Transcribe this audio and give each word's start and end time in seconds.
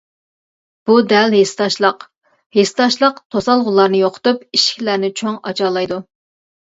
بۇ 0.89 0.93
دەل 1.09 1.35
ھېسداشلىق، 1.39 2.05
ھېسداشلىق 2.57 3.19
توسالغۇلارنى 3.35 3.99
يوقىتىپ، 3.99 4.41
ئىشىكلەرنى 4.57 5.11
چوڭ 5.23 5.37
ئاچالايدۇ. 5.51 6.01